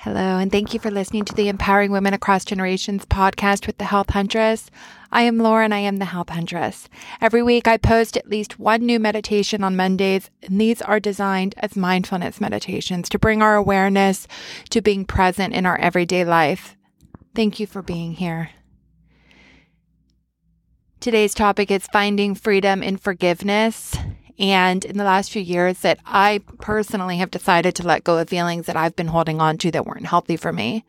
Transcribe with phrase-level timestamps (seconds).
[0.00, 3.84] Hello, and thank you for listening to the Empowering Women Across Generations podcast with the
[3.84, 4.70] Health Huntress.
[5.10, 6.90] I am Laura and I am the Health Huntress.
[7.20, 11.54] Every week I post at least one new meditation on Mondays, and these are designed
[11.56, 14.28] as mindfulness meditations to bring our awareness
[14.68, 16.76] to being present in our everyday life.
[17.34, 18.50] Thank you for being here.
[21.00, 23.96] Today's topic is finding freedom in forgiveness.
[24.38, 28.28] And in the last few years, that I personally have decided to let go of
[28.28, 30.84] feelings that I've been holding on to that weren't healthy for me.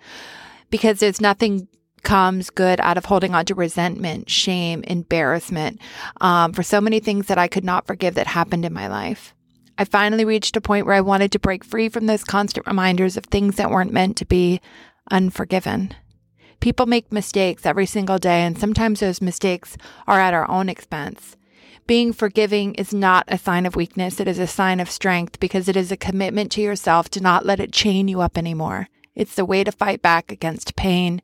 [0.69, 1.67] Because there's nothing
[2.03, 5.79] comes good out of holding on to resentment, shame, embarrassment
[6.21, 9.33] um, for so many things that I could not forgive that happened in my life.
[9.77, 13.17] I finally reached a point where I wanted to break free from those constant reminders
[13.17, 14.61] of things that weren't meant to be
[15.11, 15.93] unforgiven.
[16.59, 19.77] People make mistakes every single day, and sometimes those mistakes
[20.07, 21.35] are at our own expense.
[21.87, 25.69] Being forgiving is not a sign of weakness, it is a sign of strength because
[25.69, 28.89] it is a commitment to yourself to not let it chain you up anymore.
[29.15, 31.21] It's the way to fight back against pain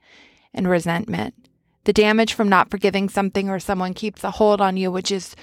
[0.54, 1.36] and resentment.
[1.84, 5.36] The damage from not forgiving something or someone keeps a hold on you, which is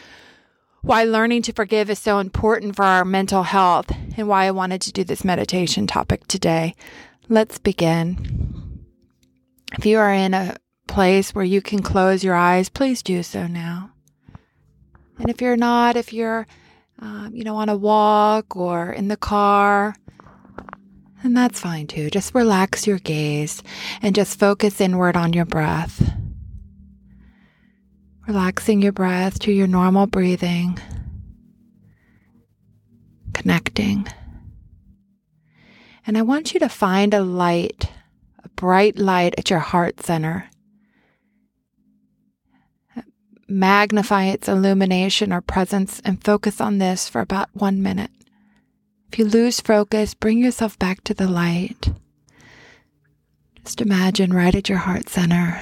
[0.81, 4.81] why learning to forgive is so important for our mental health and why I wanted
[4.83, 6.75] to do this meditation topic today.
[7.29, 8.87] Let's begin.
[9.77, 10.57] If you are in a
[10.89, 13.91] place where you can close your eyes, please do so now.
[15.21, 16.47] And if you're not, if you're,
[16.99, 19.95] um, you know, on a walk or in the car,
[21.23, 22.09] then that's fine too.
[22.09, 23.63] Just relax your gaze
[24.01, 26.11] and just focus inward on your breath.
[28.27, 30.79] Relaxing your breath to your normal breathing,
[33.35, 34.07] connecting.
[36.07, 37.91] And I want you to find a light,
[38.43, 40.49] a bright light at your heart center
[43.51, 48.11] magnify its illumination or presence and focus on this for about one minute.
[49.13, 51.93] If you lose focus, bring yourself back to the light.
[53.65, 55.61] Just imagine right at your heart center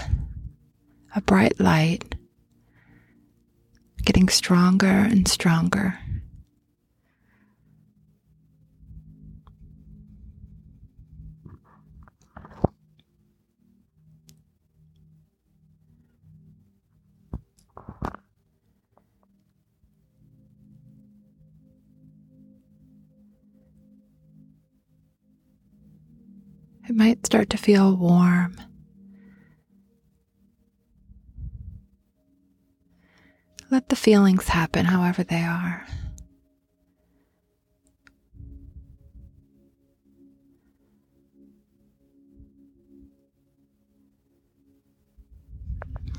[1.16, 2.14] a bright light
[4.04, 5.98] getting stronger and stronger.
[27.08, 28.54] Might start to feel warm.
[33.70, 35.86] Let the feelings happen however they are.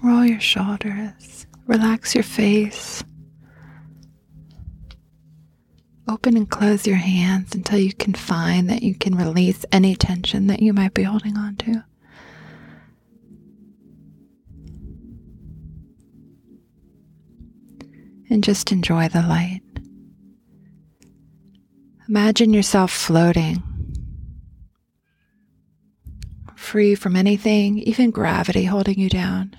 [0.02, 3.04] Roll your shoulders, relax your face.
[6.10, 10.48] Open and close your hands until you can find that you can release any tension
[10.48, 11.84] that you might be holding on to.
[18.32, 19.62] And just enjoy the light.
[22.08, 23.62] Imagine yourself floating,
[26.56, 29.56] free from anything, even gravity holding you down.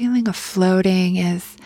[0.00, 1.58] Feeling of floating is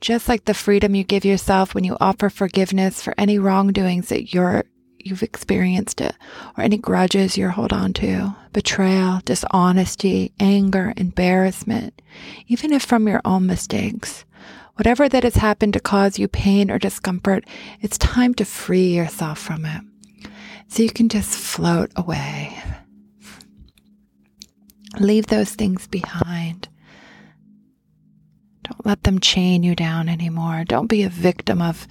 [0.00, 4.32] just like the freedom you give yourself when you offer forgiveness for any wrongdoings that
[4.32, 4.64] you're
[4.96, 6.16] you've experienced it
[6.56, 8.34] or any grudges you hold on to.
[8.54, 12.00] Betrayal dishonesty anger embarrassment
[12.46, 14.24] even if from your own mistakes.
[14.76, 17.44] Whatever that has happened to cause you pain or discomfort
[17.82, 19.82] it's time to free yourself from it.
[20.68, 22.58] So you can just float away.
[24.98, 26.70] Leave those things behind
[28.64, 30.64] don't let them chain you down anymore.
[30.64, 31.86] Don't be a victim of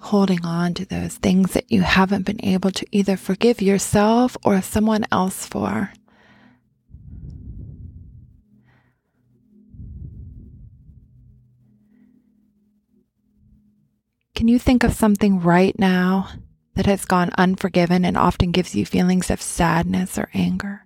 [0.00, 4.62] holding on to those things that you haven't been able to either forgive yourself or
[4.62, 5.92] someone else for.
[14.36, 16.28] Can you think of something right now
[16.74, 20.85] that has gone unforgiven and often gives you feelings of sadness or anger?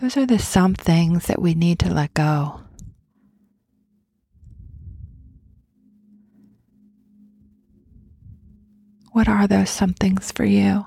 [0.00, 2.60] Those are the some things that we need to let go.
[9.10, 10.86] What are those some things for you?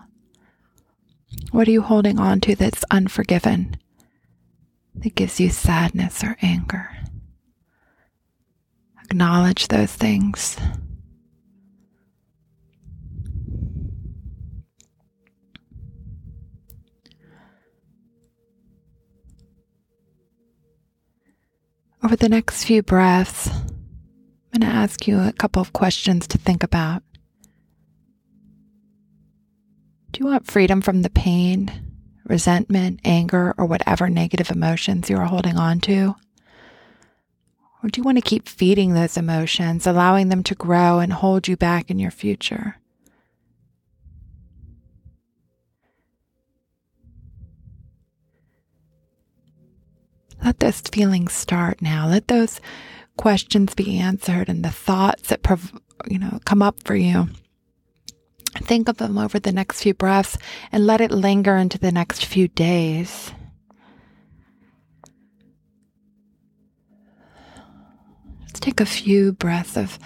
[1.52, 3.76] What are you holding on to that's unforgiven,
[4.96, 6.90] that gives you sadness or anger?
[9.04, 10.56] Acknowledge those things.
[22.04, 26.40] Over the next few breaths, I'm going to ask you a couple of questions to
[26.40, 27.04] think about.
[30.12, 31.72] Do you want freedom from the pain,
[32.26, 36.16] resentment, anger, or whatever negative emotions you are holding on to?
[37.84, 41.48] Or do you want to keep feeding those emotions, allowing them to grow and hold
[41.48, 42.81] you back in your future?
[50.44, 52.08] Let those feelings start now.
[52.08, 52.60] Let those
[53.18, 55.42] questions be answered and the thoughts that
[56.08, 57.30] you know come up for you.
[58.56, 60.38] Think of them over the next few breaths
[60.72, 63.32] and let it linger into the next few days.
[68.42, 69.98] Let's take a few breaths of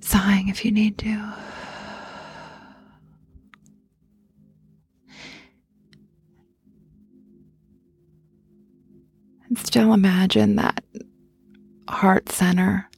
[0.00, 1.34] sighing if you need to.
[9.56, 10.82] Still imagine that
[11.88, 12.88] heart center,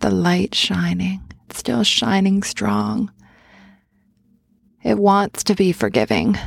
[0.00, 1.20] the light shining,
[1.50, 3.12] still shining strong.
[4.82, 6.38] It wants to be forgiving.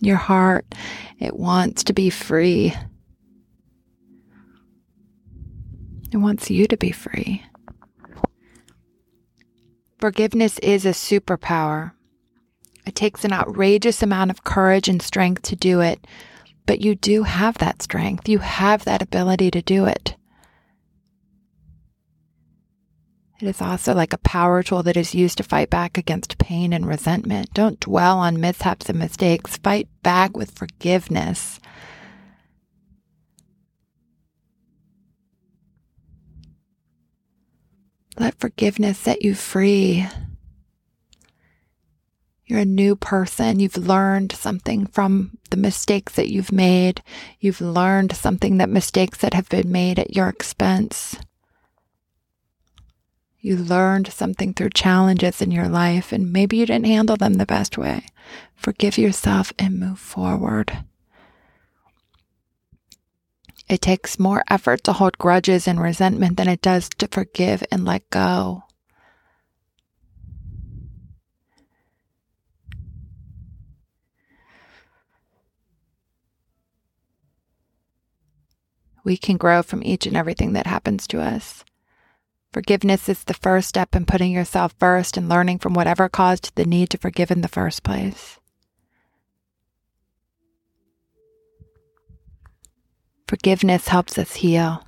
[0.00, 0.66] Your heart,
[1.18, 2.74] it wants to be free.
[6.12, 7.44] It wants you to be free.
[9.98, 11.92] Forgiveness is a superpower.
[12.86, 16.06] It takes an outrageous amount of courage and strength to do it,
[16.70, 18.28] but you do have that strength.
[18.28, 20.14] You have that ability to do it.
[23.40, 26.72] It is also like a power tool that is used to fight back against pain
[26.72, 27.52] and resentment.
[27.54, 29.56] Don't dwell on mishaps and mistakes.
[29.56, 31.58] Fight back with forgiveness.
[38.16, 40.06] Let forgiveness set you free.
[42.50, 43.60] You're a new person.
[43.60, 47.00] You've learned something from the mistakes that you've made.
[47.38, 51.16] You've learned something that mistakes that have been made at your expense.
[53.38, 57.46] You learned something through challenges in your life, and maybe you didn't handle them the
[57.46, 58.06] best way.
[58.56, 60.86] Forgive yourself and move forward.
[63.68, 67.84] It takes more effort to hold grudges and resentment than it does to forgive and
[67.84, 68.64] let go.
[79.10, 81.64] We can grow from each and everything that happens to us.
[82.52, 86.64] Forgiveness is the first step in putting yourself first and learning from whatever caused the
[86.64, 88.38] need to forgive in the first place.
[93.26, 94.86] Forgiveness helps us heal,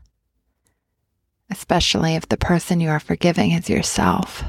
[1.50, 4.44] especially if the person you are forgiving is yourself.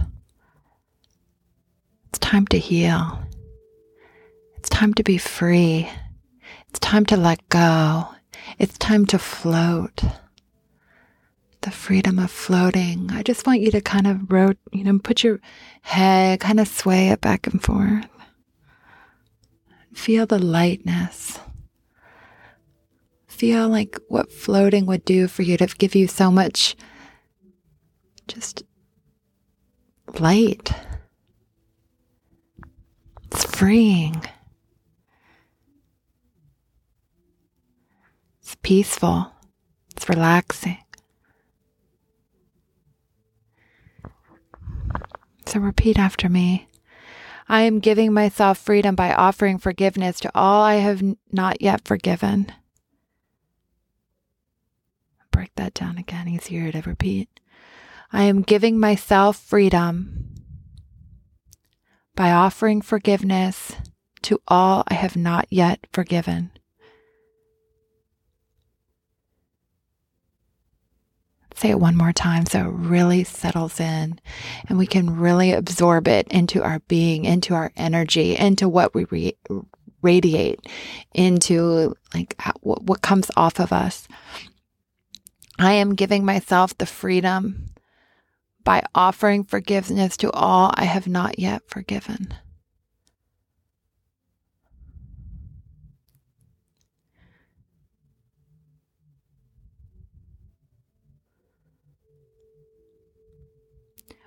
[2.09, 3.23] It's time to heal.
[4.55, 5.89] It's time to be free.
[6.69, 8.13] It's time to let go.
[8.59, 10.03] It's time to float.
[11.61, 13.09] The freedom of floating.
[13.11, 15.39] I just want you to kind of rotate, you know, put your
[15.81, 18.05] head, kind of sway it back and forth.
[19.93, 21.39] Feel the lightness.
[23.27, 26.75] Feel like what floating would do for you to give you so much
[28.27, 28.63] just
[30.19, 30.71] light.
[33.31, 34.21] It's freeing.
[38.41, 39.31] It's peaceful.
[39.95, 40.79] It's relaxing.
[45.45, 46.67] So repeat after me.
[47.47, 52.51] I am giving myself freedom by offering forgiveness to all I have not yet forgiven.
[55.29, 57.29] Break that down again, easier to repeat.
[58.11, 60.33] I am giving myself freedom
[62.15, 63.75] by offering forgiveness
[64.21, 66.52] to all I have not yet forgiven.
[71.57, 74.19] Say it one more time so it really settles in
[74.67, 79.05] and we can really absorb it into our being, into our energy, into what we
[79.05, 79.37] re-
[80.01, 80.59] radiate,
[81.13, 84.07] into like what, what comes off of us.
[85.59, 87.69] I am giving myself the freedom
[88.63, 92.33] by offering forgiveness to all I have not yet forgiven.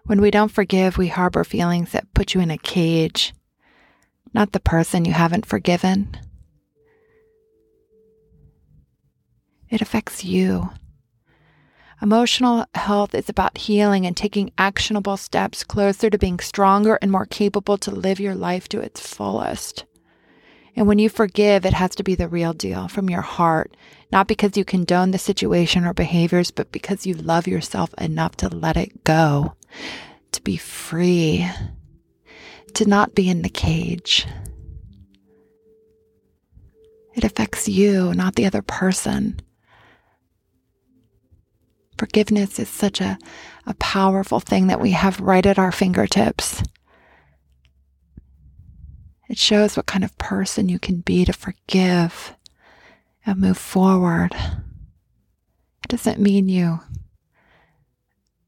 [0.07, 3.35] When we don't forgive, we harbor feelings that put you in a cage,
[4.33, 6.17] not the person you haven't forgiven.
[9.69, 10.71] It affects you.
[12.01, 17.27] Emotional health is about healing and taking actionable steps closer to being stronger and more
[17.27, 19.87] capable to live your life to its fullest.
[20.77, 23.75] And when you forgive, it has to be the real deal from your heart,
[24.13, 28.55] not because you condone the situation or behaviors, but because you love yourself enough to
[28.55, 29.55] let it go,
[30.33, 31.49] to be free,
[32.75, 34.27] to not be in the cage.
[37.15, 39.41] It affects you, not the other person.
[41.97, 43.19] Forgiveness is such a,
[43.67, 46.63] a powerful thing that we have right at our fingertips.
[49.29, 52.37] It shows what kind of person you can be to forgive
[53.25, 54.35] and move forward.
[54.35, 56.81] It doesn't mean you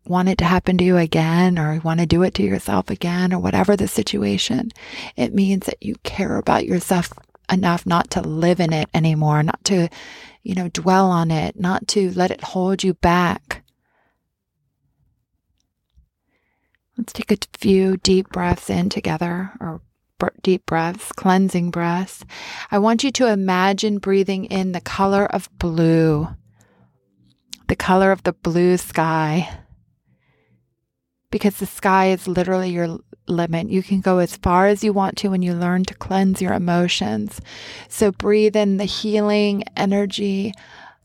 [0.08, 3.32] want it to happen to you again or want to do it to yourself again
[3.32, 4.70] or whatever the situation.
[5.16, 7.12] It means that you care about yourself
[7.50, 9.88] enough not to live in it anymore, not to,
[10.42, 13.64] you know, dwell on it, not to let it hold you back.
[16.96, 19.80] Let's take a few deep breaths in together or
[20.42, 22.24] deep breaths, cleansing breaths.
[22.72, 26.28] I want you to imagine breathing in the color of blue,
[27.68, 29.48] the color of the blue sky.
[31.30, 33.68] Because the sky is literally your limit.
[33.68, 36.54] You can go as far as you want to when you learn to cleanse your
[36.54, 37.40] emotions.
[37.88, 40.54] So breathe in the healing energy,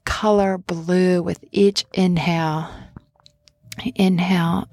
[0.05, 2.69] color blue with each inhale.
[3.95, 4.67] Inhale.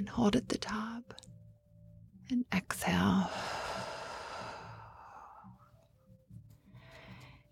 [0.00, 1.14] and hold at the top
[2.30, 3.30] and exhale.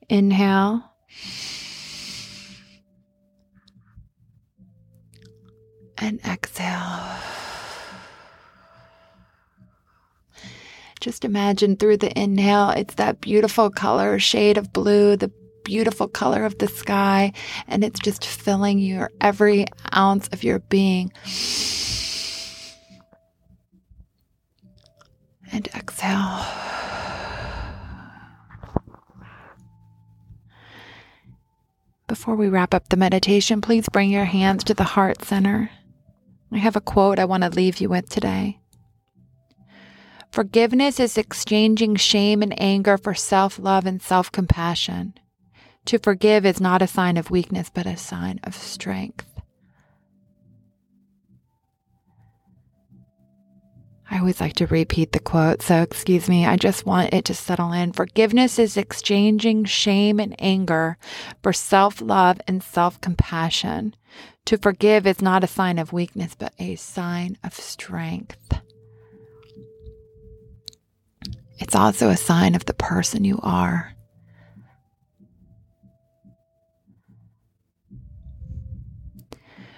[0.09, 0.83] Inhale.
[6.09, 7.05] And exhale.
[11.01, 15.31] Just imagine through the inhale, it's that beautiful color, shade of blue, the
[15.65, 17.35] beautiful color of the sky,
[17.67, 21.13] and it's just filling your every ounce of your being.
[25.53, 26.45] and exhale.
[32.07, 35.71] Before we wrap up the meditation, please bring your hands to the heart center.
[36.51, 38.61] I have a quote I want to leave you with today.
[40.31, 45.15] Forgiveness is exchanging shame and anger for self love and self compassion.
[45.87, 49.25] To forgive is not a sign of weakness, but a sign of strength.
[54.11, 56.47] I always like to repeat the quote, so excuse me.
[56.47, 57.93] I just want it to settle in.
[57.93, 60.97] Forgiveness is exchanging shame and anger
[61.43, 63.95] for self love and self compassion.
[64.49, 68.59] To forgive is not a sign of weakness, but a sign of strength.
[71.59, 73.93] It's also a sign of the person you are.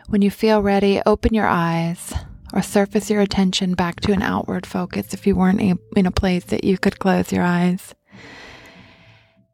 [0.07, 2.15] When you feel ready, open your eyes
[2.53, 6.45] or surface your attention back to an outward focus if you weren't in a place
[6.45, 7.97] that you could close your eyes.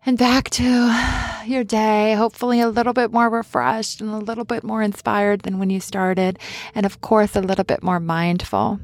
[0.05, 4.65] And back to your day, hopefully a little bit more refreshed and a little bit
[4.65, 6.39] more inspired than when you started.
[6.75, 8.81] And of course, a little bit more mindful.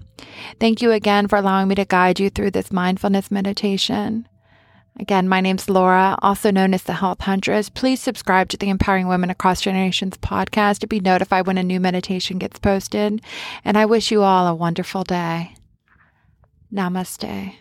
[0.61, 4.28] Thank you again for allowing me to guide you through this mindfulness meditation.
[5.00, 7.71] Again, my name's Laura, also known as the Health Huntress.
[7.71, 11.81] Please subscribe to the Empowering Women Across Generations podcast to be notified when a new
[11.81, 13.23] meditation gets posted.
[13.64, 15.54] And I wish you all a wonderful day.
[16.73, 17.54] Namaste.